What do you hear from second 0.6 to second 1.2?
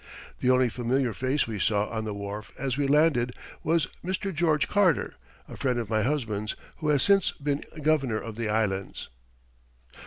familiar